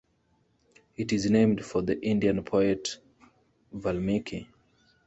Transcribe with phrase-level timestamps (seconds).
[0.95, 2.97] It is named for the Indian poet
[3.71, 4.47] Valmiki.